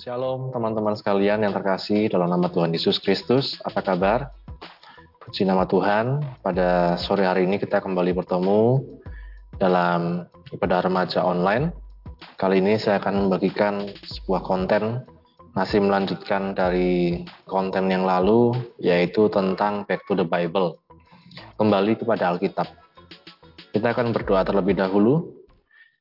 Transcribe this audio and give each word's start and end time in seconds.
Shalom 0.00 0.48
teman-teman 0.48 0.96
sekalian 0.96 1.44
yang 1.44 1.52
terkasih 1.52 2.08
dalam 2.08 2.32
nama 2.32 2.48
Tuhan 2.48 2.72
Yesus 2.72 2.96
Kristus. 2.96 3.60
Apa 3.60 3.84
kabar? 3.84 4.32
Puji 5.20 5.44
nama 5.44 5.68
Tuhan. 5.68 6.24
Pada 6.40 6.96
sore 6.96 7.28
hari 7.28 7.44
ini 7.44 7.60
kita 7.60 7.84
kembali 7.84 8.16
bertemu 8.16 8.80
dalam 9.60 10.24
ibadah 10.56 10.88
remaja 10.88 11.20
online. 11.20 11.76
Kali 12.40 12.64
ini 12.64 12.80
saya 12.80 12.96
akan 12.96 13.28
membagikan 13.28 13.92
sebuah 14.08 14.40
konten 14.40 15.04
masih 15.52 15.84
melanjutkan 15.84 16.56
dari 16.56 17.20
konten 17.44 17.92
yang 17.92 18.08
lalu 18.08 18.56
yaitu 18.80 19.28
tentang 19.28 19.84
back 19.84 20.00
to 20.08 20.16
the 20.16 20.24
Bible. 20.24 20.80
Kembali 21.60 22.00
kepada 22.00 22.32
Alkitab. 22.32 22.72
Kita 23.76 23.92
akan 23.92 24.16
berdoa 24.16 24.48
terlebih 24.48 24.80
dahulu 24.80 25.39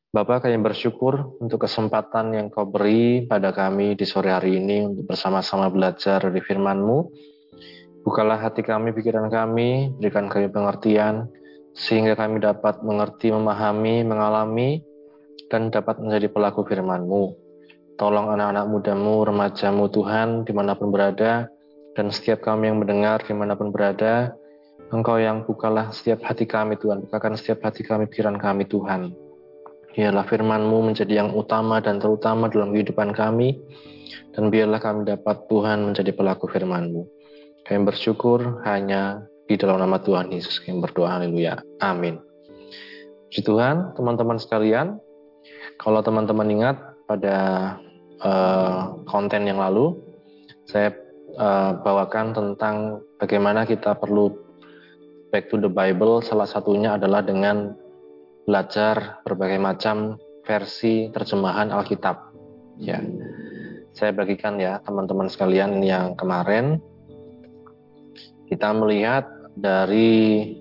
Bapak 0.09 0.49
kami 0.49 0.57
bersyukur 0.57 1.37
untuk 1.37 1.69
kesempatan 1.69 2.33
yang 2.33 2.49
kau 2.49 2.65
beri 2.65 3.29
pada 3.29 3.53
kami 3.53 3.93
di 3.93 4.09
sore 4.09 4.33
hari 4.33 4.57
ini 4.57 4.81
untuk 4.81 5.05
bersama-sama 5.05 5.69
belajar 5.69 6.17
dari 6.25 6.41
firman-Mu. 6.41 6.97
Bukalah 8.01 8.41
hati 8.41 8.65
kami, 8.65 8.89
pikiran 8.89 9.29
kami, 9.29 9.93
berikan 10.01 10.25
kami 10.25 10.49
pengertian, 10.49 11.29
sehingga 11.77 12.17
kami 12.17 12.41
dapat 12.41 12.81
mengerti, 12.81 13.29
memahami, 13.29 14.01
mengalami, 14.01 14.81
dan 15.53 15.69
dapat 15.69 16.01
menjadi 16.01 16.25
pelaku 16.33 16.65
firman-Mu. 16.65 17.23
Tolong 18.01 18.33
anak-anak 18.33 18.65
mudamu, 18.65 19.29
remajamu 19.29 19.93
Tuhan, 19.93 20.41
di 20.41 20.57
mana 20.57 20.73
pun 20.73 20.89
berada, 20.89 21.53
dan 21.93 22.09
setiap 22.09 22.41
kami 22.41 22.73
yang 22.73 22.81
mendengar 22.81 23.21
di 23.21 23.37
mana 23.37 23.53
pun 23.53 23.69
berada, 23.69 24.33
Engkau 24.89 25.21
yang 25.21 25.45
bukalah 25.45 25.93
setiap 25.93 26.25
hati 26.25 26.49
kami 26.49 26.81
Tuhan, 26.81 27.05
bukakan 27.05 27.37
setiap 27.37 27.61
hati 27.61 27.85
kami, 27.85 28.09
pikiran 28.09 28.41
kami 28.41 28.65
Tuhan 28.65 29.28
Biarlah 29.97 30.25
firman-Mu 30.29 30.93
menjadi 30.93 31.25
yang 31.25 31.33
utama 31.33 31.81
dan 31.81 31.97
terutama 31.97 32.47
dalam 32.47 32.71
kehidupan 32.71 33.11
kami, 33.11 33.57
dan 34.37 34.53
biarlah 34.53 34.79
kami 34.79 35.05
dapat 35.05 35.49
Tuhan 35.49 35.91
menjadi 35.91 36.11
pelaku 36.13 36.45
firman-Mu. 36.49 37.01
Kami 37.65 37.79
bersyukur 37.85 38.63
hanya 38.65 39.25
di 39.49 39.57
dalam 39.57 39.81
nama 39.81 39.97
Tuhan 39.97 40.29
Yesus 40.29 40.61
kami 40.61 40.77
berdoa, 40.77 41.17
haleluya, 41.17 41.57
amin. 41.81 42.21
Puji 43.29 43.41
Tuhan, 43.45 43.93
teman-teman 43.97 44.37
sekalian, 44.37 45.01
kalau 45.81 46.01
teman-teman 46.05 46.49
ingat 46.49 46.77
pada 47.09 47.37
uh, 48.21 48.93
konten 49.09 49.49
yang 49.49 49.57
lalu, 49.57 49.97
saya 50.69 50.93
uh, 51.37 51.77
bawakan 51.81 52.33
tentang 52.33 53.01
bagaimana 53.17 53.65
kita 53.65 53.97
perlu 53.97 54.33
back 55.33 55.49
to 55.49 55.61
the 55.61 55.69
Bible, 55.69 56.21
salah 56.21 56.49
satunya 56.49 56.97
adalah 56.97 57.21
dengan 57.21 57.73
belajar 58.49 59.21
berbagai 59.21 59.61
macam 59.61 60.17
versi 60.41 61.13
terjemahan 61.13 61.69
Alkitab. 61.69 62.33
Ya, 62.81 62.97
saya 63.93 64.09
bagikan 64.09 64.57
ya 64.57 64.81
teman-teman 64.81 65.29
sekalian 65.29 65.85
yang 65.85 66.17
kemarin 66.17 66.81
kita 68.49 68.73
melihat 68.73 69.29
dari 69.53 70.57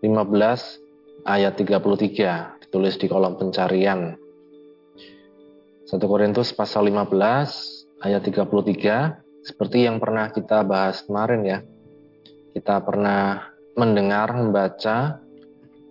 15 0.00 1.28
ayat 1.28 1.54
33 1.54 2.61
tulis 2.72 2.96
di 2.96 3.04
kolom 3.04 3.36
pencarian. 3.36 4.16
1 5.84 6.00
Korintus 6.00 6.56
pasal 6.56 6.88
15 6.88 7.12
ayat 8.00 8.24
33 8.24 9.44
seperti 9.44 9.84
yang 9.84 10.00
pernah 10.00 10.32
kita 10.32 10.64
bahas 10.64 11.04
kemarin 11.04 11.44
ya. 11.44 11.58
Kita 12.56 12.80
pernah 12.80 13.44
mendengar, 13.76 14.32
membaca 14.32 15.20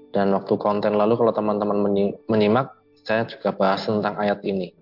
dan 0.09 0.27
waktu 0.33 0.53
konten 0.57 0.97
lalu 0.97 1.21
kalau 1.21 1.29
teman-teman 1.29 1.77
menyimak 2.25 2.73
saya 3.05 3.29
juga 3.29 3.53
bahas 3.53 3.85
tentang 3.85 4.17
ayat 4.17 4.41
ini. 4.41 4.73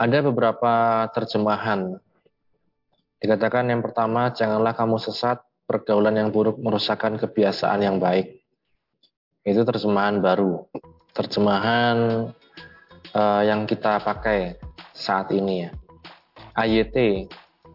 Ada 0.00 0.24
beberapa 0.24 1.04
terjemahan. 1.12 2.00
Dikatakan 3.18 3.66
yang 3.66 3.82
pertama, 3.82 4.30
janganlah 4.30 4.72
kamu 4.72 4.96
sesat, 5.02 5.42
pergaulan 5.66 6.16
yang 6.16 6.30
buruk 6.30 6.56
merusakkan 6.56 7.18
kebiasaan 7.18 7.82
yang 7.82 7.98
baik 7.98 8.37
itu 9.46 9.62
terjemahan 9.62 10.18
baru. 10.18 10.66
Terjemahan 11.14 12.28
uh, 13.14 13.42
yang 13.42 13.64
kita 13.64 14.02
pakai 14.02 14.58
saat 14.94 15.30
ini 15.34 15.66
ya. 15.66 15.70
AYT 16.58 17.28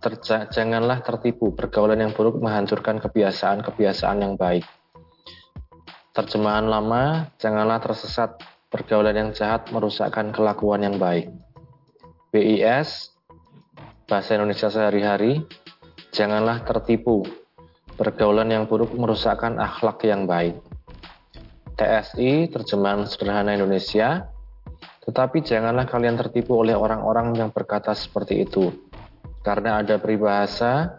terja, 0.04 0.48
janganlah 0.52 1.00
tertipu. 1.00 1.56
Pergaulan 1.56 2.04
yang 2.04 2.12
buruk 2.12 2.40
menghancurkan 2.44 3.00
kebiasaan-kebiasaan 3.00 4.20
yang 4.20 4.36
baik. 4.36 4.68
Terjemahan 6.14 6.68
lama 6.68 7.32
janganlah 7.40 7.80
tersesat. 7.80 8.38
Pergaulan 8.70 9.14
yang 9.14 9.30
jahat 9.38 9.70
merusakkan 9.70 10.34
kelakuan 10.34 10.82
yang 10.82 10.98
baik. 10.98 11.30
BIS 12.34 13.14
bahasa 14.10 14.34
Indonesia 14.34 14.66
sehari-hari 14.66 15.46
janganlah 16.10 16.66
tertipu. 16.66 17.22
Pergaulan 17.94 18.50
yang 18.50 18.66
buruk 18.66 18.90
merusakkan 18.98 19.62
akhlak 19.62 20.02
yang 20.10 20.26
baik 20.26 20.58
TSI, 21.84 22.48
terjemahan 22.48 23.04
sederhana 23.04 23.52
Indonesia, 23.52 24.32
tetapi 25.04 25.44
janganlah 25.44 25.84
kalian 25.84 26.16
tertipu 26.16 26.64
oleh 26.64 26.72
orang-orang 26.72 27.36
yang 27.36 27.52
berkata 27.52 27.92
seperti 27.92 28.48
itu. 28.48 28.72
Karena 29.44 29.84
ada 29.84 30.00
peribahasa, 30.00 30.96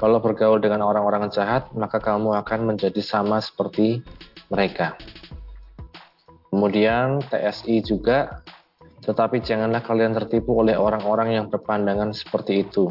kalau 0.00 0.24
bergaul 0.24 0.56
dengan 0.56 0.80
orang-orang 0.88 1.28
jahat, 1.28 1.68
maka 1.76 2.00
kamu 2.00 2.32
akan 2.40 2.72
menjadi 2.72 3.04
sama 3.04 3.44
seperti 3.44 4.00
mereka. 4.48 4.96
Kemudian 6.48 7.20
TSI 7.28 7.84
juga, 7.84 8.40
tetapi 9.04 9.44
janganlah 9.44 9.84
kalian 9.84 10.16
tertipu 10.16 10.64
oleh 10.64 10.72
orang-orang 10.72 11.36
yang 11.36 11.46
berpandangan 11.52 12.16
seperti 12.16 12.64
itu. 12.64 12.88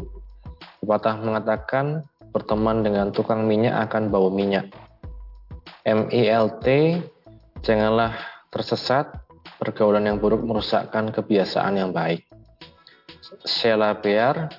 Pepatah 0.86 1.18
mengatakan, 1.18 2.06
berteman 2.30 2.86
dengan 2.86 3.10
tukang 3.10 3.50
minyak 3.50 3.90
akan 3.90 4.14
bau 4.14 4.30
minyak. 4.30 4.70
MILT 5.82 6.66
Janganlah 7.62 8.18
tersesat, 8.50 9.22
pergaulan 9.62 10.10
yang 10.10 10.18
buruk 10.18 10.42
merusakkan 10.42 11.14
kebiasaan 11.14 11.78
yang 11.78 11.94
baik. 11.94 12.26
Sheila 13.46 13.94
Bear, 14.02 14.50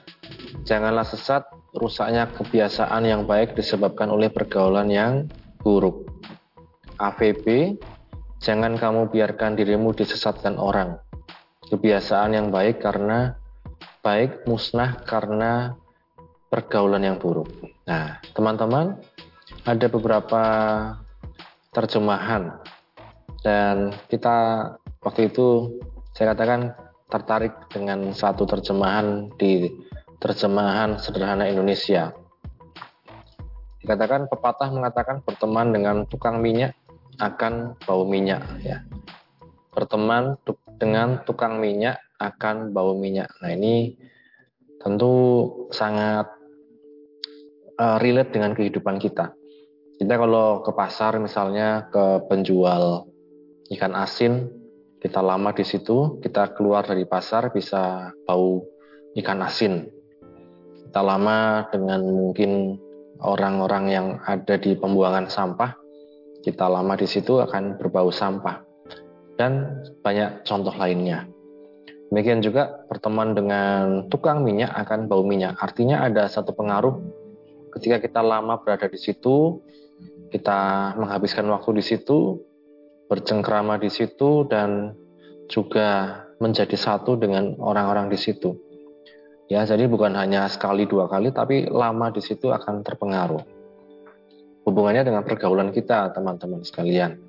janganlah 0.62 1.02
sesat, 1.02 1.42
rusaknya 1.74 2.30
kebiasaan 2.30 3.02
yang 3.02 3.26
baik 3.26 3.58
disebabkan 3.58 4.06
oleh 4.06 4.30
pergaulan 4.30 4.86
yang 4.86 5.26
buruk. 5.66 6.06
AVB, 7.02 7.74
jangan 8.38 8.78
kamu 8.78 9.10
biarkan 9.10 9.58
dirimu 9.58 9.90
disesatkan 9.98 10.54
orang. 10.54 11.02
Kebiasaan 11.66 12.38
yang 12.38 12.54
baik 12.54 12.78
karena 12.78 13.34
baik 14.06 14.46
musnah 14.46 15.02
karena 15.02 15.74
pergaulan 16.46 17.02
yang 17.02 17.18
buruk. 17.18 17.50
Nah, 17.82 18.22
teman-teman, 18.30 18.94
ada 19.66 19.86
beberapa 19.90 20.42
terjemahan 21.74 22.62
dan 23.42 23.90
kita 24.06 24.70
waktu 25.02 25.30
itu 25.30 25.78
saya 26.14 26.32
katakan 26.34 26.72
tertarik 27.10 27.52
dengan 27.68 28.14
satu 28.14 28.46
terjemahan 28.48 29.28
di 29.36 29.68
terjemahan 30.22 30.96
sederhana 30.96 31.50
Indonesia. 31.50 32.14
Dikatakan 33.82 34.30
pepatah 34.30 34.70
mengatakan 34.70 35.20
berteman 35.26 35.74
dengan 35.74 36.06
tukang 36.06 36.38
minyak 36.38 36.78
akan 37.18 37.74
bau 37.82 38.06
minyak 38.06 38.40
ya. 38.62 38.86
Berteman 39.74 40.38
dengan 40.78 41.26
tukang 41.26 41.58
minyak 41.58 41.98
akan 42.22 42.70
bau 42.70 42.94
minyak. 42.94 43.28
Nah, 43.42 43.50
ini 43.50 43.98
tentu 44.78 45.46
sangat 45.74 46.30
uh, 47.82 47.98
relate 47.98 48.30
dengan 48.30 48.54
kehidupan 48.54 49.02
kita. 49.02 49.34
Kita 49.98 50.14
kalau 50.14 50.62
ke 50.62 50.70
pasar 50.70 51.18
misalnya 51.18 51.90
ke 51.90 52.26
penjual 52.30 53.11
ikan 53.72 53.96
asin 53.96 54.52
kita 55.00 55.18
lama 55.18 55.50
di 55.56 55.64
situ 55.64 56.20
kita 56.20 56.54
keluar 56.54 56.86
dari 56.86 57.08
pasar 57.08 57.50
bisa 57.50 58.12
bau 58.28 58.62
ikan 59.16 59.40
asin 59.42 59.88
kita 60.92 61.00
lama 61.00 61.64
dengan 61.72 62.04
mungkin 62.04 62.76
orang-orang 63.22 63.84
yang 63.88 64.06
ada 64.26 64.58
di 64.58 64.74
pembuangan 64.74 65.30
sampah, 65.30 65.72
kita 66.42 66.66
lama 66.66 66.98
di 66.98 67.06
situ 67.06 67.38
akan 67.38 67.78
berbau 67.78 68.10
sampah. 68.10 68.60
Dan 69.38 69.80
banyak 70.04 70.44
contoh 70.44 70.74
lainnya. 70.76 71.24
Demikian 72.12 72.44
juga 72.44 72.84
pertemuan 72.92 73.32
dengan 73.32 74.04
tukang 74.12 74.44
minyak 74.44 74.68
akan 74.76 75.08
bau 75.08 75.24
minyak. 75.24 75.56
Artinya 75.56 76.04
ada 76.04 76.28
satu 76.28 76.52
pengaruh 76.52 77.00
ketika 77.72 77.96
kita 78.04 78.20
lama 78.20 78.60
berada 78.60 78.84
di 78.84 79.00
situ, 79.00 79.64
kita 80.28 80.92
menghabiskan 81.00 81.48
waktu 81.48 81.80
di 81.80 81.84
situ, 81.88 82.36
bercengkrama 83.12 83.76
di 83.76 83.92
situ, 83.92 84.48
dan 84.48 84.96
juga 85.52 86.24
menjadi 86.40 86.72
satu 86.72 87.20
dengan 87.20 87.60
orang-orang 87.60 88.08
di 88.08 88.16
situ. 88.16 88.56
Ya, 89.52 89.68
jadi 89.68 89.84
bukan 89.84 90.16
hanya 90.16 90.48
sekali 90.48 90.88
dua 90.88 91.12
kali, 91.12 91.28
tapi 91.28 91.68
lama 91.68 92.08
di 92.08 92.24
situ 92.24 92.48
akan 92.48 92.80
terpengaruh. 92.80 93.44
Hubungannya 94.64 95.04
dengan 95.04 95.28
pergaulan 95.28 95.76
kita, 95.76 96.08
teman-teman 96.16 96.64
sekalian. 96.64 97.20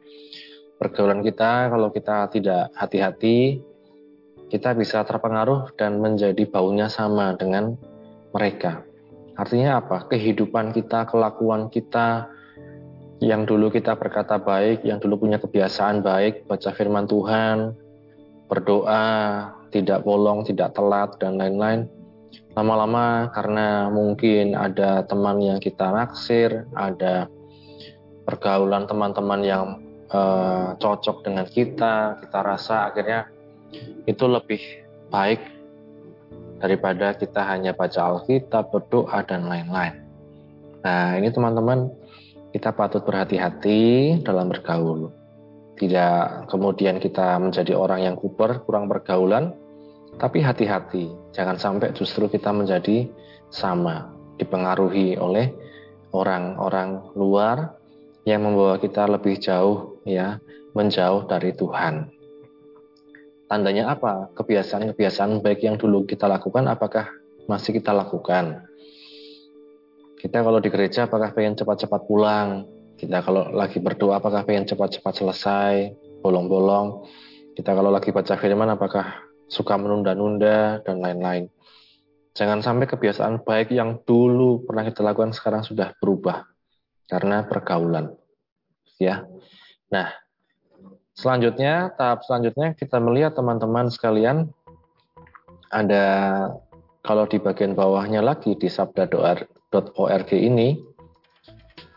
Pergaulan 0.80 1.20
kita, 1.20 1.68
kalau 1.68 1.92
kita 1.92 2.32
tidak 2.32 2.72
hati-hati, 2.80 3.60
kita 4.48 4.72
bisa 4.78 5.04
terpengaruh 5.04 5.76
dan 5.76 6.00
menjadi 6.00 6.48
baunya 6.48 6.88
sama 6.88 7.36
dengan 7.36 7.76
mereka. 8.32 8.88
Artinya 9.36 9.82
apa? 9.82 10.08
Kehidupan 10.08 10.72
kita, 10.72 11.10
kelakuan 11.10 11.68
kita, 11.74 12.30
yang 13.24 13.48
dulu 13.48 13.72
kita 13.72 13.96
berkata 13.96 14.36
baik, 14.36 14.84
yang 14.84 15.00
dulu 15.00 15.24
punya 15.24 15.40
kebiasaan 15.40 16.04
baik, 16.04 16.44
baca 16.44 16.76
firman 16.76 17.08
Tuhan, 17.08 17.72
berdoa, 18.52 19.08
tidak 19.72 20.04
bolong, 20.04 20.44
tidak 20.44 20.76
telat, 20.76 21.16
dan 21.24 21.40
lain-lain. 21.40 21.88
Lama-lama 22.54 23.32
karena 23.32 23.88
mungkin 23.88 24.54
ada 24.54 25.08
teman 25.08 25.40
yang 25.40 25.58
kita 25.64 25.90
naksir, 25.90 26.68
ada 26.76 27.32
pergaulan 28.28 28.86
teman-teman 28.86 29.42
yang 29.42 29.66
uh, 30.12 30.76
cocok 30.78 31.24
dengan 31.24 31.48
kita, 31.48 32.20
kita 32.20 32.40
rasa 32.44 32.92
akhirnya 32.92 33.32
itu 34.06 34.28
lebih 34.28 34.62
baik 35.10 35.42
daripada 36.60 37.16
kita 37.16 37.42
hanya 37.48 37.72
baca 37.72 38.14
Alkitab, 38.14 38.70
berdoa, 38.70 39.24
dan 39.26 39.48
lain-lain. 39.48 40.04
Nah, 40.84 41.16
ini 41.16 41.32
teman-teman, 41.32 41.92
kita 42.54 42.70
patut 42.72 43.02
berhati-hati 43.02 44.22
dalam 44.22 44.54
bergaul. 44.54 45.10
Tidak 45.74 46.46
kemudian 46.54 47.02
kita 47.02 47.42
menjadi 47.42 47.74
orang 47.74 48.06
yang 48.06 48.16
kuper, 48.16 48.62
kurang 48.62 48.86
pergaulan, 48.86 49.58
tapi 50.22 50.46
hati-hati, 50.46 51.10
jangan 51.34 51.58
sampai 51.58 51.90
justru 51.98 52.30
kita 52.30 52.54
menjadi 52.54 53.10
sama, 53.50 54.14
dipengaruhi 54.38 55.18
oleh 55.18 55.50
orang-orang 56.14 57.02
luar 57.18 57.74
yang 58.30 58.46
membawa 58.46 58.78
kita 58.78 59.10
lebih 59.10 59.42
jauh 59.42 59.98
ya, 60.06 60.38
menjauh 60.78 61.26
dari 61.26 61.58
Tuhan. 61.58 62.14
Tandanya 63.50 63.98
apa? 63.98 64.30
Kebiasaan-kebiasaan 64.38 65.42
baik 65.42 65.66
yang 65.66 65.82
dulu 65.82 66.06
kita 66.06 66.30
lakukan, 66.30 66.70
apakah 66.70 67.10
masih 67.50 67.82
kita 67.82 67.90
lakukan? 67.90 68.66
Kita 70.24 70.40
kalau 70.40 70.64
di 70.64 70.72
gereja, 70.72 71.04
apakah 71.04 71.36
pengen 71.36 71.60
cepat-cepat 71.60 72.08
pulang? 72.08 72.64
Kita 72.96 73.20
kalau 73.20 73.52
lagi 73.52 73.84
berdoa, 73.84 74.24
apakah 74.24 74.48
pengen 74.48 74.64
cepat-cepat 74.64 75.20
selesai? 75.20 75.92
Bolong-bolong. 76.24 77.04
Kita 77.52 77.76
kalau 77.76 77.92
lagi 77.92 78.16
baca 78.16 78.40
firman, 78.40 78.72
apakah 78.72 79.20
suka 79.52 79.76
menunda-nunda, 79.76 80.80
dan 80.88 81.04
lain-lain. 81.04 81.52
Jangan 82.40 82.64
sampai 82.64 82.88
kebiasaan 82.88 83.44
baik 83.44 83.76
yang 83.76 84.00
dulu 84.08 84.64
pernah 84.64 84.88
kita 84.88 85.04
lakukan 85.04 85.36
sekarang 85.36 85.68
sudah 85.68 85.92
berubah 86.00 86.48
karena 87.12 87.44
pergaulan. 87.44 88.16
Ya. 88.98 89.28
Nah, 89.92 90.24
Selanjutnya, 91.14 91.94
tahap 91.94 92.26
selanjutnya 92.26 92.74
kita 92.74 92.98
melihat 92.98 93.38
teman-teman 93.38 93.86
sekalian 93.94 94.50
ada 95.70 96.06
kalau 97.06 97.30
di 97.30 97.38
bagian 97.38 97.78
bawahnya 97.78 98.26
lagi 98.26 98.58
di 98.58 98.66
sabda.org 99.74 100.30
ini 100.38 100.78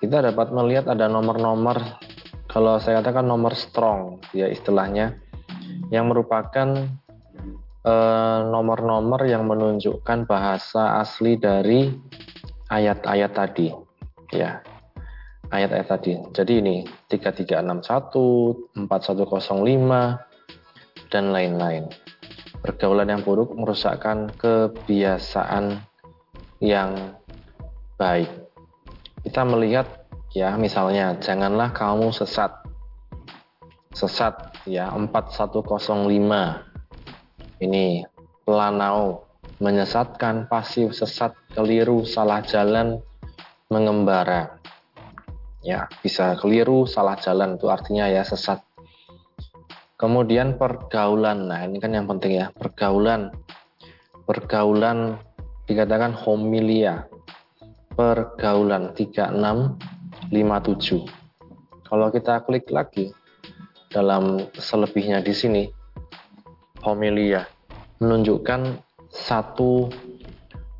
kita 0.01 0.25
dapat 0.25 0.49
melihat 0.49 0.89
ada 0.89 1.13
nomor-nomor 1.13 1.77
kalau 2.49 2.81
saya 2.81 3.05
katakan 3.05 3.29
nomor 3.29 3.53
strong 3.53 4.17
ya 4.33 4.49
istilahnya 4.49 5.21
yang 5.93 6.09
merupakan 6.09 6.89
eh, 7.85 8.41
nomor-nomor 8.49 9.29
eh, 9.29 9.37
yang 9.37 9.45
menunjukkan 9.45 10.25
bahasa 10.25 11.05
asli 11.05 11.37
dari 11.37 11.93
ayat-ayat 12.73 13.33
tadi 13.37 13.69
ya 14.33 14.65
ayat-ayat 15.53 15.87
tadi. 15.87 16.19
Jadi 16.35 16.59
ini 16.59 16.83
3361, 17.07 18.83
4105, 18.89 20.19
dan 21.07 21.31
lain-lain. 21.31 21.87
Pergaulan 22.67 23.15
yang 23.15 23.23
buruk 23.23 23.55
merusakkan 23.55 24.27
kebiasaan 24.43 25.79
yang 26.59 27.15
baik. 27.97 28.31
Kita 29.27 29.43
melihat 29.43 30.07
ya 30.33 30.55
misalnya 30.57 31.17
janganlah 31.21 31.73
kamu 31.73 32.13
sesat. 32.13 32.53
Sesat 33.93 34.57
ya 34.69 34.93
4105. 34.93 35.67
Ini 37.61 38.05
pelanau 38.45 39.25
menyesatkan, 39.59 40.47
pasif, 40.53 40.93
sesat, 40.93 41.33
keliru, 41.57 42.05
salah 42.05 42.45
jalan, 42.45 43.01
mengembara 43.67 44.57
ya 45.67 45.91
bisa 45.99 46.39
keliru 46.39 46.87
salah 46.87 47.19
jalan 47.19 47.59
itu 47.59 47.67
artinya 47.67 48.07
ya 48.07 48.23
sesat 48.23 48.63
kemudian 49.99 50.55
pergaulan 50.55 51.51
nah 51.51 51.67
ini 51.67 51.83
kan 51.83 51.91
yang 51.91 52.07
penting 52.07 52.39
ya 52.39 52.55
pergaulan 52.55 53.35
pergaulan 54.23 55.19
dikatakan 55.67 56.15
homilia 56.15 57.11
pergaulan 57.97 58.93
3657 58.93 61.09
kalau 61.89 62.13
kita 62.13 62.45
klik 62.45 62.69
lagi 62.69 63.17
dalam 63.89 64.53
selebihnya 64.53 65.25
di 65.25 65.33
sini 65.33 65.65
homilia 66.85 67.57
menunjukkan 68.03 68.85
satu. 69.09 69.89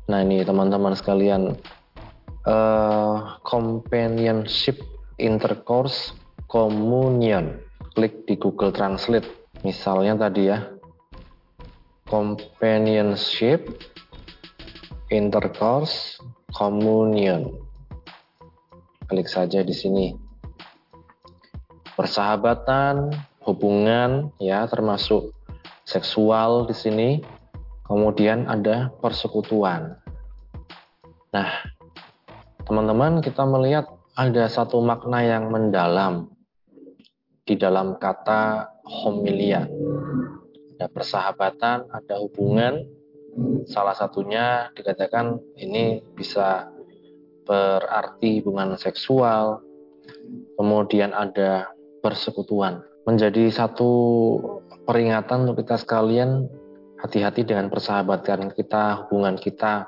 Nah 0.07 0.23
ini 0.23 0.45
teman-teman 0.45 0.93
sekalian 0.93 1.57
uh, 2.45 3.15
companionship 3.43 4.77
intercourse 5.17 6.13
communion. 6.47 7.57
Klik 7.97 8.29
di 8.29 8.37
Google 8.37 8.69
Translate. 8.69 9.25
Misalnya 9.65 10.29
tadi 10.29 10.53
ya 10.53 10.61
companionship 12.05 13.65
intercourse 15.09 16.21
communion 16.57 17.53
klik 19.05 19.29
saja 19.29 19.61
di 19.61 19.77
sini 19.77 20.17
persahabatan 21.93 23.13
hubungan 23.45 24.33
ya 24.41 24.65
termasuk 24.65 25.29
seksual 25.85 26.65
di 26.65 26.73
sini 26.73 27.09
kemudian 27.85 28.49
ada 28.49 28.89
persekutuan 28.97 30.01
nah 31.29 31.77
Teman-teman, 32.67 33.23
kita 33.23 33.47
melihat 33.47 33.87
ada 34.11 34.43
satu 34.51 34.83
makna 34.83 35.23
yang 35.23 35.47
mendalam 35.47 36.27
di 37.47 37.55
dalam 37.55 37.95
kata 37.95 38.75
homilia. 38.83 39.63
Ada 40.75 40.91
persahabatan, 40.91 41.87
ada 41.87 42.15
hubungan. 42.19 42.83
Salah 43.69 43.93
satunya 43.93 44.73
dikatakan 44.73 45.37
ini 45.61 46.01
bisa 46.15 46.73
berarti 47.45 48.41
hubungan 48.41 48.75
seksual. 48.75 49.61
Kemudian 50.57 51.13
ada 51.13 51.69
persekutuan. 52.01 52.81
Menjadi 53.07 53.47
satu 53.53 53.91
peringatan 54.83 55.47
untuk 55.47 55.63
kita 55.63 55.79
sekalian 55.79 56.49
hati-hati 56.99 57.45
dengan 57.45 57.69
persahabatan 57.71 58.51
kita, 58.51 59.07
hubungan 59.07 59.37
kita 59.39 59.87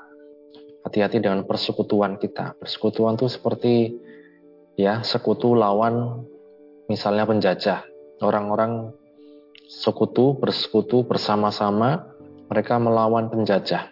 hati-hati 0.86 1.20
dengan 1.20 1.44
persekutuan 1.44 2.16
kita. 2.16 2.56
Persekutuan 2.56 3.18
itu 3.20 3.28
seperti 3.28 3.74
ya 4.78 5.04
sekutu 5.04 5.52
lawan 5.52 6.24
misalnya 6.88 7.28
penjajah. 7.28 7.84
Orang-orang 8.20 8.92
sekutu 9.68 10.36
bersekutu 10.36 11.06
bersama-sama 11.06 12.09
mereka 12.50 12.82
melawan 12.82 13.30
penjajah. 13.30 13.86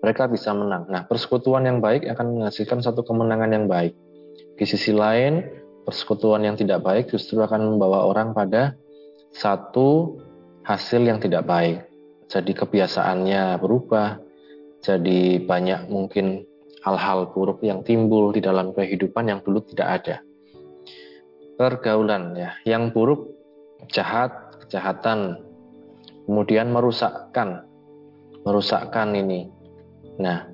Mereka 0.00 0.30
bisa 0.32 0.54
menang. 0.56 0.88
Nah, 0.88 1.04
persekutuan 1.04 1.66
yang 1.66 1.82
baik 1.82 2.06
akan 2.06 2.40
menghasilkan 2.40 2.80
satu 2.80 3.04
kemenangan 3.04 3.50
yang 3.52 3.66
baik. 3.68 3.92
Di 4.56 4.64
sisi 4.64 4.94
lain, 4.94 5.44
persekutuan 5.84 6.46
yang 6.46 6.56
tidak 6.56 6.80
baik 6.80 7.10
justru 7.12 7.42
akan 7.42 7.76
membawa 7.76 8.08
orang 8.08 8.32
pada 8.32 8.78
satu 9.34 10.16
hasil 10.64 11.04
yang 11.04 11.20
tidak 11.20 11.44
baik. 11.44 11.84
Jadi 12.30 12.54
kebiasaannya 12.54 13.58
berubah, 13.58 14.30
Jadi 14.80 15.44
banyak 15.44 15.92
mungkin 15.92 16.48
hal-hal 16.80 17.28
buruk 17.36 17.60
yang 17.60 17.84
timbul 17.84 18.32
di 18.32 18.40
dalam 18.40 18.72
kehidupan 18.72 19.28
yang 19.28 19.44
dulu 19.44 19.60
tidak 19.60 19.88
ada. 20.00 20.16
Pergaulan 21.60 22.32
ya, 22.32 22.56
yang 22.64 22.88
buruk, 22.88 23.28
jahat, 23.92 24.32
kejahatan, 24.64 25.49
kemudian 26.30 26.70
merusakkan, 26.70 27.66
merusakkan 28.46 29.18
ini. 29.18 29.50
Nah, 30.22 30.46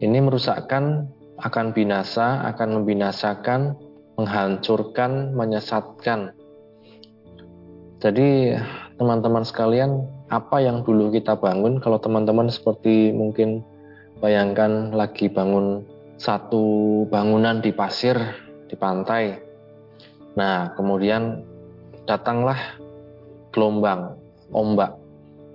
ini 0.00 0.16
merusakkan 0.16 1.12
akan 1.44 1.76
binasa, 1.76 2.40
akan 2.48 2.80
membinasakan, 2.80 3.76
menghancurkan, 4.16 5.36
menyesatkan. 5.36 6.32
Jadi 8.00 8.56
teman-teman 8.96 9.44
sekalian, 9.44 10.08
apa 10.32 10.64
yang 10.64 10.80
dulu 10.80 11.12
kita 11.12 11.36
bangun, 11.36 11.84
kalau 11.84 12.00
teman-teman 12.00 12.48
seperti 12.48 13.12
mungkin 13.12 13.60
bayangkan 14.24 14.96
lagi 14.96 15.28
bangun 15.28 15.84
satu 16.16 17.04
bangunan 17.12 17.60
di 17.60 17.76
pasir, 17.76 18.16
di 18.72 18.74
pantai. 18.80 19.36
Nah, 20.32 20.72
kemudian 20.80 21.44
datanglah 22.08 22.56
gelombang, 23.52 24.16
ombak, 24.52 24.96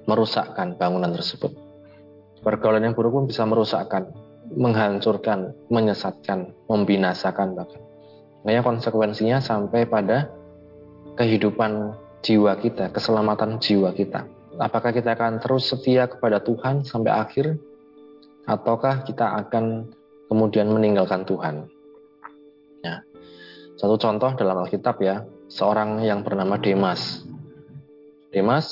merusakkan 0.05 0.75
bangunan 0.77 1.13
tersebut. 1.13 1.53
Pergaulan 2.43 2.83
yang 2.83 2.95
buruk 2.95 3.15
pun 3.15 3.25
bisa 3.29 3.47
merusakkan, 3.47 4.11
menghancurkan, 4.51 5.55
menyesatkan, 5.71 6.51
membinasakan 6.67 7.55
bahkan. 7.55 7.81
Nah, 8.43 8.59
konsekuensinya 8.59 9.39
sampai 9.39 9.87
pada 9.87 10.27
kehidupan 11.15 11.95
jiwa 12.19 12.59
kita, 12.59 12.91
keselamatan 12.91 13.63
jiwa 13.63 13.95
kita. 13.95 14.27
Apakah 14.59 14.91
kita 14.91 15.15
akan 15.15 15.39
terus 15.39 15.71
setia 15.71 16.11
kepada 16.11 16.43
Tuhan 16.43 16.83
sampai 16.83 17.11
akhir, 17.15 17.55
ataukah 18.45 19.07
kita 19.07 19.39
akan 19.47 19.87
kemudian 20.27 20.67
meninggalkan 20.69 21.23
Tuhan? 21.23 21.71
Ya. 22.83 23.01
Satu 23.79 23.95
contoh 23.95 24.35
dalam 24.35 24.59
Alkitab 24.61 24.99
ya, 24.99 25.23
seorang 25.47 26.03
yang 26.03 26.21
bernama 26.21 26.59
Demas. 26.59 27.23
Demas 28.33 28.65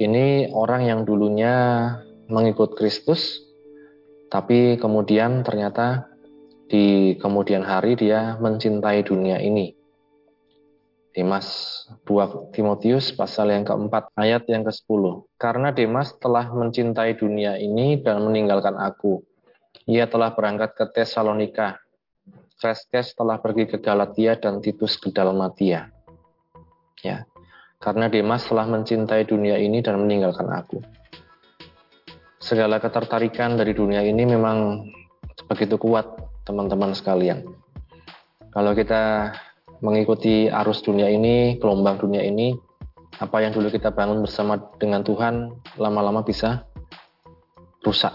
ini 0.00 0.48
orang 0.56 0.88
yang 0.88 1.00
dulunya 1.04 1.52
mengikut 2.32 2.80
Kristus, 2.80 3.44
tapi 4.32 4.80
kemudian 4.80 5.44
ternyata 5.44 6.08
di 6.72 7.12
kemudian 7.20 7.60
hari 7.60 7.92
dia 8.00 8.40
mencintai 8.40 9.04
dunia 9.04 9.36
ini. 9.44 9.76
Demas 11.12 11.44
2 12.08 12.54
Timotius 12.56 13.12
pasal 13.12 13.52
yang 13.52 13.68
keempat 13.68 14.16
ayat 14.16 14.48
yang 14.48 14.64
ke-10. 14.64 15.28
Karena 15.36 15.68
Demas 15.74 16.16
telah 16.16 16.48
mencintai 16.48 17.20
dunia 17.20 17.60
ini 17.60 18.00
dan 18.00 18.24
meninggalkan 18.24 18.80
aku. 18.80 19.20
Ia 19.84 20.08
telah 20.08 20.32
berangkat 20.32 20.72
ke 20.72 20.84
Tesalonika. 20.94 21.84
Kreskes 22.56 23.12
telah 23.12 23.42
pergi 23.42 23.66
ke 23.68 23.76
Galatia 23.82 24.40
dan 24.40 24.64
Titus 24.64 24.94
ke 24.96 25.10
Dalmatia. 25.10 25.90
Ya. 27.02 27.28
Karena 27.78 28.10
Demas 28.10 28.42
telah 28.50 28.66
mencintai 28.66 29.22
dunia 29.22 29.54
ini 29.54 29.78
dan 29.78 30.02
meninggalkan 30.02 30.50
aku. 30.50 30.82
Segala 32.42 32.82
ketertarikan 32.82 33.54
dari 33.54 33.70
dunia 33.70 34.02
ini 34.02 34.26
memang 34.26 34.82
begitu 35.46 35.78
kuat 35.78 36.06
teman-teman 36.42 36.90
sekalian. 36.94 37.46
Kalau 38.50 38.74
kita 38.74 39.30
mengikuti 39.78 40.50
arus 40.50 40.82
dunia 40.82 41.06
ini, 41.06 41.60
gelombang 41.62 42.02
dunia 42.02 42.26
ini, 42.26 42.56
apa 43.22 43.42
yang 43.42 43.54
dulu 43.54 43.70
kita 43.70 43.94
bangun 43.94 44.22
bersama 44.26 44.58
dengan 44.78 45.06
Tuhan 45.06 45.54
lama-lama 45.78 46.26
bisa 46.26 46.66
rusak. 47.86 48.14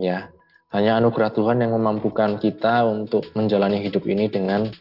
Ya, 0.00 0.32
hanya 0.72 0.96
anugerah 0.96 1.36
Tuhan 1.36 1.60
yang 1.60 1.76
memampukan 1.76 2.40
kita 2.40 2.88
untuk 2.88 3.28
menjalani 3.36 3.84
hidup 3.84 4.08
ini 4.08 4.32
dengan 4.32 4.72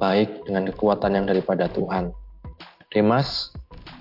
baik 0.00 0.48
dengan 0.48 0.68
kekuatan 0.72 1.12
yang 1.12 1.26
daripada 1.28 1.68
Tuhan. 1.68 2.25
Demas 2.90 3.50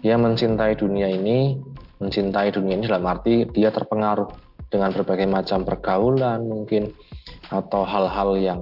dia 0.05 0.21
mencintai 0.21 0.77
dunia 0.77 1.09
ini, 1.09 1.57
mencintai 1.97 2.53
dunia 2.53 2.77
ini 2.77 2.85
dalam 2.85 3.09
arti 3.09 3.49
dia 3.49 3.73
terpengaruh 3.73 4.29
dengan 4.69 4.93
berbagai 4.93 5.25
macam 5.25 5.65
pergaulan 5.65 6.45
mungkin 6.45 6.93
atau 7.49 7.81
hal-hal 7.81 8.37
yang 8.37 8.61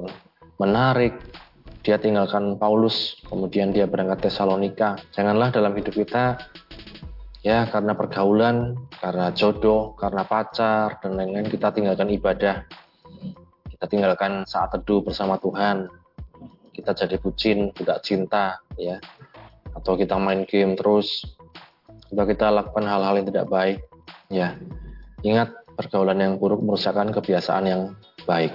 menarik. 0.56 1.20
Dia 1.84 2.00
tinggalkan 2.00 2.56
Paulus 2.56 3.20
kemudian 3.27 3.75
dia 3.75 3.84
berangkat 3.92 4.32
Tesalonika. 4.32 4.96
Janganlah 5.12 5.51
dalam 5.51 5.75
hidup 5.75 5.92
kita 5.92 6.39
ya 7.44 7.68
karena 7.68 7.92
pergaulan 7.92 8.80
karena 9.03 9.36
jodoh 9.36 9.92
karena 10.00 10.24
pacar 10.24 11.03
dan 11.03 11.20
lain-lain 11.20 11.51
kita 11.51 11.75
tinggalkan 11.75 12.08
ibadah. 12.08 12.63
Kita 13.68 13.86
tinggalkan 13.92 14.48
saat 14.48 14.72
teduh 14.72 15.03
bersama 15.03 15.36
Tuhan. 15.44 15.92
Kita 16.72 16.96
jadi 16.96 17.20
bucin 17.20 17.75
tidak 17.75 18.00
cinta 18.00 18.63
ya 18.80 18.96
atau 19.74 19.98
kita 19.98 20.15
main 20.18 20.46
game 20.46 20.77
terus 20.77 21.25
atau 22.13 22.25
kita 22.30 22.53
lakukan 22.53 22.86
hal-hal 22.86 23.18
yang 23.18 23.27
tidak 23.27 23.48
baik 23.50 23.77
ya 24.30 24.58
ingat 25.24 25.63
pergaulan 25.74 26.22
yang 26.22 26.34
buruk 26.38 26.62
merusakkan 26.62 27.10
kebiasaan 27.10 27.65
yang 27.65 27.82
baik. 28.30 28.53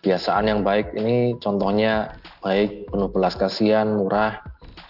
Kebiasaan 0.00 0.50
yang 0.50 0.60
baik 0.66 0.96
ini 0.98 1.38
contohnya 1.38 2.18
baik, 2.42 2.90
penuh 2.90 3.10
belas 3.12 3.38
kasihan, 3.38 3.86
murah, 3.86 4.42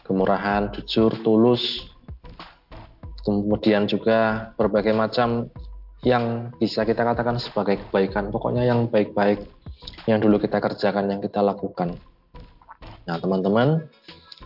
kemurahan, 0.09 0.73
jujur, 0.73 1.13
tulus, 1.21 1.85
kemudian 3.27 3.85
juga 3.85 4.53
berbagai 4.57 4.97
macam 4.97 5.53
yang 6.03 6.51
bisa 6.57 6.83
kita 6.89 7.05
katakan 7.05 7.37
sebagai 7.37 7.79
kebaikan. 7.87 8.33
Pokoknya 8.33 8.65
yang 8.65 8.89
baik-baik 8.89 9.45
yang 10.09 10.19
dulu 10.19 10.41
kita 10.41 10.59
kerjakan, 10.59 11.13
yang 11.13 11.21
kita 11.21 11.45
lakukan. 11.45 11.99
Nah, 13.05 13.19
teman-teman, 13.19 13.87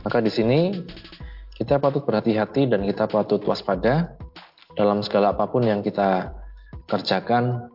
maka 0.07 0.23
di 0.23 0.31
sini 0.31 0.71
kita 1.59 1.83
patut 1.83 2.07
berhati-hati 2.07 2.71
dan 2.71 2.87
kita 2.87 3.11
patut 3.11 3.43
waspada 3.43 4.15
dalam 4.79 5.03
segala 5.03 5.35
apa 5.35 5.51
pun 5.51 5.67
yang 5.67 5.83
kita 5.83 6.31
kerjakan 6.87 7.75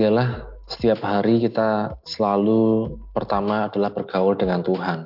ialah 0.00 0.48
setiap 0.64 1.04
hari 1.04 1.36
kita 1.44 2.00
selalu 2.08 2.96
pertama 3.12 3.68
adalah 3.68 3.92
bergaul 3.92 4.40
dengan 4.40 4.64
Tuhan. 4.64 5.04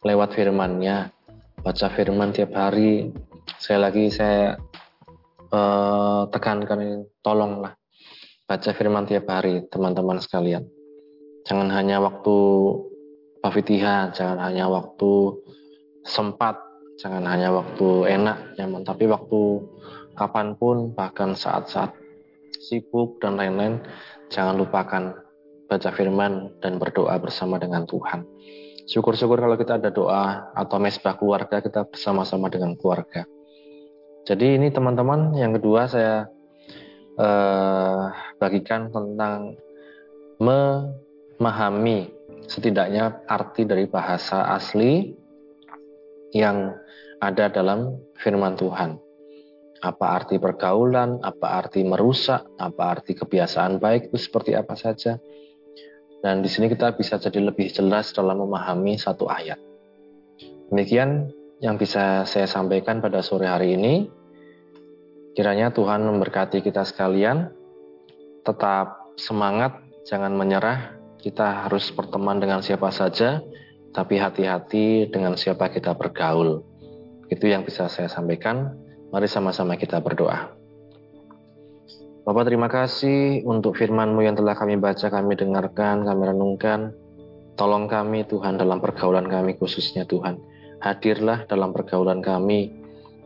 Lewat 0.00 0.32
firman-Nya, 0.32 1.12
baca 1.60 1.86
firman 1.92 2.32
tiap 2.32 2.56
hari. 2.56 3.12
Sekali 3.60 3.80
lagi 3.84 4.04
saya 4.08 4.56
uh, 5.52 6.24
tekankan 6.32 6.80
ini, 6.80 6.96
tolonglah 7.20 7.76
baca 8.48 8.70
firman 8.72 9.04
tiap 9.04 9.28
hari 9.28 9.68
teman-teman 9.68 10.24
sekalian. 10.24 10.64
Jangan 11.44 11.68
hanya 11.68 12.00
waktu 12.00 12.36
pavitihan, 13.40 14.10
jangan 14.12 14.38
hanya 14.50 14.66
waktu 14.66 15.38
sempat, 16.04 16.58
jangan 16.98 17.24
hanya 17.26 17.54
waktu 17.54 18.10
enak, 18.10 18.58
nyaman, 18.58 18.82
tapi 18.82 19.06
waktu 19.06 19.62
kapan 20.18 20.58
pun, 20.58 20.92
bahkan 20.92 21.38
saat-saat 21.38 21.94
sibuk 22.58 23.22
dan 23.22 23.38
lain-lain, 23.38 23.78
jangan 24.28 24.58
lupakan 24.58 25.02
baca 25.68 25.90
firman 25.92 26.50
dan 26.58 26.80
berdoa 26.80 27.14
bersama 27.20 27.60
dengan 27.60 27.84
Tuhan. 27.84 28.24
Syukur-syukur 28.88 29.36
kalau 29.36 29.60
kita 29.60 29.76
ada 29.76 29.92
doa 29.92 30.48
atau 30.56 30.80
mesbah 30.80 31.14
keluarga, 31.20 31.60
kita 31.60 31.84
bersama-sama 31.84 32.48
dengan 32.48 32.72
keluarga. 32.72 33.28
Jadi 34.24 34.56
ini 34.56 34.72
teman-teman, 34.72 35.36
yang 35.36 35.52
kedua 35.52 35.84
saya 35.84 36.24
eh, 37.20 38.04
bagikan 38.40 38.88
tentang 38.88 39.60
memahami 40.40 42.17
setidaknya 42.48 43.28
arti 43.28 43.68
dari 43.68 43.84
bahasa 43.86 44.50
asli 44.56 45.12
yang 46.32 46.72
ada 47.20 47.52
dalam 47.52 48.00
firman 48.16 48.56
Tuhan 48.56 49.08
apa 49.78 50.06
arti 50.18 50.42
pergaulan, 50.42 51.22
apa 51.22 51.62
arti 51.62 51.86
merusak, 51.86 52.58
apa 52.58 52.98
arti 52.98 53.14
kebiasaan 53.14 53.78
baik 53.78 54.10
itu 54.10 54.18
seperti 54.18 54.58
apa 54.58 54.74
saja. 54.74 55.18
Dan 56.18 56.42
di 56.42 56.50
sini 56.50 56.66
kita 56.66 56.98
bisa 56.98 57.14
jadi 57.22 57.38
lebih 57.38 57.70
jelas 57.70 58.10
dalam 58.10 58.42
memahami 58.42 58.98
satu 58.98 59.30
ayat. 59.30 59.58
Demikian 60.68 61.30
yang 61.62 61.78
bisa 61.78 62.26
saya 62.26 62.50
sampaikan 62.50 62.98
pada 62.98 63.22
sore 63.22 63.46
hari 63.46 63.78
ini. 63.78 64.10
Kiranya 65.38 65.70
Tuhan 65.70 66.02
memberkati 66.02 66.58
kita 66.58 66.82
sekalian. 66.82 67.54
Tetap 68.42 69.14
semangat, 69.14 69.78
jangan 70.02 70.34
menyerah. 70.34 70.97
Kita 71.28 71.68
harus 71.68 71.92
berteman 71.92 72.40
dengan 72.40 72.64
siapa 72.64 72.88
saja, 72.88 73.44
tapi 73.92 74.16
hati-hati 74.16 75.12
dengan 75.12 75.36
siapa 75.36 75.68
kita 75.68 75.92
bergaul. 75.92 76.64
Itu 77.28 77.44
yang 77.44 77.68
bisa 77.68 77.84
saya 77.92 78.08
sampaikan. 78.08 78.72
Mari 79.12 79.28
sama-sama 79.28 79.76
kita 79.76 80.00
berdoa. 80.00 80.56
Bapak 82.24 82.48
terima 82.48 82.72
kasih 82.72 83.44
untuk 83.44 83.76
firman-Mu 83.76 84.24
yang 84.24 84.40
telah 84.40 84.56
kami 84.56 84.80
baca, 84.80 85.12
kami 85.12 85.36
dengarkan, 85.36 86.08
kami 86.08 86.22
renungkan. 86.32 86.96
Tolong 87.60 87.92
kami 87.92 88.24
Tuhan 88.24 88.56
dalam 88.56 88.80
pergaulan 88.80 89.28
kami 89.28 89.60
khususnya 89.60 90.08
Tuhan. 90.08 90.40
Hadirlah 90.80 91.44
dalam 91.44 91.76
pergaulan 91.76 92.24
kami, 92.24 92.72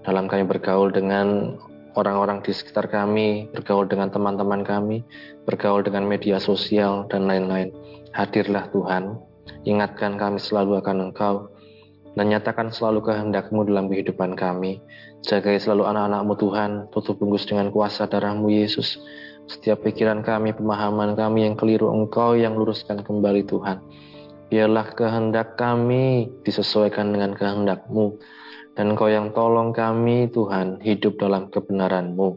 dalam 0.02 0.26
kami 0.26 0.42
bergaul 0.42 0.90
dengan 0.90 1.54
orang-orang 1.94 2.40
di 2.40 2.52
sekitar 2.52 2.88
kami, 2.88 3.48
bergaul 3.52 3.84
dengan 3.88 4.08
teman-teman 4.08 4.64
kami, 4.64 5.04
bergaul 5.44 5.84
dengan 5.84 6.08
media 6.08 6.40
sosial, 6.40 7.04
dan 7.08 7.28
lain-lain. 7.28 7.72
Hadirlah 8.12 8.68
Tuhan, 8.72 9.16
ingatkan 9.64 10.16
kami 10.16 10.40
selalu 10.40 10.80
akan 10.80 11.12
Engkau, 11.12 11.52
dan 12.12 12.28
nyatakan 12.28 12.68
selalu 12.68 13.04
kehendakmu 13.04 13.64
dalam 13.64 13.88
kehidupan 13.88 14.36
kami. 14.36 14.80
Jagai 15.24 15.60
selalu 15.60 15.88
anak-anakmu 15.88 16.34
Tuhan, 16.36 16.70
tutup 16.92 17.16
bungkus 17.20 17.48
dengan 17.48 17.72
kuasa 17.72 18.08
darahmu 18.10 18.52
Yesus. 18.52 19.00
Setiap 19.48 19.84
pikiran 19.84 20.20
kami, 20.20 20.52
pemahaman 20.52 21.16
kami 21.16 21.48
yang 21.48 21.56
keliru 21.56 21.88
Engkau 21.92 22.36
yang 22.36 22.56
luruskan 22.56 23.00
kembali 23.00 23.44
Tuhan. 23.48 23.80
Biarlah 24.52 24.92
kehendak 24.92 25.56
kami 25.56 26.28
disesuaikan 26.44 27.08
dengan 27.16 27.32
kehendakmu 27.32 28.20
dan 28.72 28.96
Engkau 28.96 29.08
yang 29.12 29.36
tolong 29.36 29.76
kami 29.76 30.32
Tuhan 30.32 30.80
hidup 30.80 31.20
dalam 31.20 31.52
kebenaran-Mu. 31.52 32.28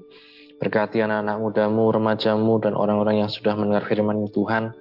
Berkati 0.59 1.03
anak-anak 1.03 1.37
mudamu, 1.39 1.91
remajamu, 1.91 2.53
dan 2.63 2.73
orang-orang 2.79 3.23
yang 3.23 3.31
sudah 3.31 3.55
mendengar 3.59 3.83
firman 3.87 4.27
Tuhan, 4.31 4.71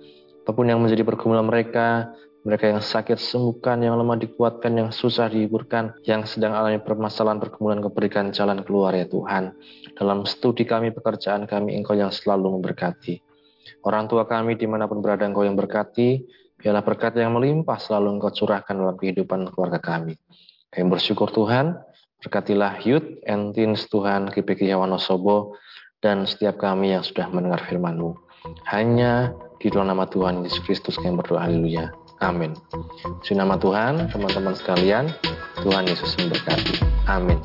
apa 0.45 0.51
pun 0.55 0.67
yang 0.71 0.79
menjadi 0.83 1.03
pergumulan 1.03 1.47
mereka, 1.47 2.15
mereka 2.45 2.69
yang 2.69 2.85
sakit 2.85 3.17
sembuhkan, 3.17 3.81
yang 3.83 3.97
lemah 3.97 4.21
dikuatkan, 4.21 4.71
yang 4.77 4.91
susah 4.93 5.33
dihiburkan, 5.33 5.97
yang 6.05 6.29
sedang 6.29 6.53
alami 6.53 6.79
permasalahan 6.79 7.41
pergumulan 7.41 7.81
keberikan 7.81 8.31
jalan 8.31 8.61
keluar 8.63 8.93
ya 8.93 9.09
Tuhan. 9.09 9.57
Dalam 9.97 10.29
studi 10.29 10.69
kami, 10.69 10.93
pekerjaan 10.93 11.49
kami, 11.49 11.75
Engkau 11.75 11.97
yang 11.97 12.13
selalu 12.13 12.61
memberkati. 12.61 13.19
Orang 13.83 14.07
tua 14.07 14.29
kami 14.29 14.61
di 14.61 14.69
mana 14.69 14.85
pun 14.85 15.01
berada 15.01 15.25
Engkau 15.25 15.43
yang 15.43 15.57
berkati, 15.57 16.23
biarlah 16.61 16.85
berkat 16.85 17.17
yang 17.17 17.35
melimpah 17.35 17.81
selalu 17.81 18.21
Engkau 18.21 18.31
curahkan 18.31 18.77
dalam 18.77 18.95
kehidupan 19.01 19.49
keluarga 19.51 19.81
kami. 19.81 20.15
Kami 20.75 20.91
bersyukur 20.91 21.31
Tuhan, 21.31 21.79
berkatilah 22.19 22.83
Youth 22.83 23.23
and 23.31 23.55
Teens 23.55 23.87
Tuhan 23.87 24.27
GPG 24.35 24.75
Yawanosobo 24.75 25.55
dan 26.03 26.27
setiap 26.27 26.59
kami 26.59 26.91
yang 26.91 27.07
sudah 27.07 27.31
mendengar 27.31 27.63
firman-Mu. 27.71 28.11
Hanya 28.69 29.31
di 29.63 29.71
dalam 29.71 29.95
nama 29.95 30.05
Tuhan 30.11 30.43
Yesus 30.43 30.61
Kristus 30.67 30.99
kami 30.99 31.15
berdoa, 31.15 31.47
haleluya. 31.47 31.95
Amin. 32.21 32.59
Di 33.23 33.39
nama 33.39 33.55
Tuhan, 33.55 34.11
teman-teman 34.11 34.59
sekalian, 34.59 35.15
Tuhan 35.63 35.87
Yesus 35.87 36.19
memberkati. 36.19 36.83
Amin. 37.07 37.39